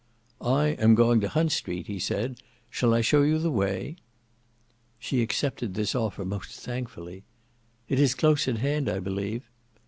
[0.41, 2.39] "I am going to Hunt Street," he said,
[2.71, 3.97] "shall I show you the way?"
[4.97, 7.23] She accepted this offer most thankfully.
[7.87, 9.47] "It is close at hand, I believe?"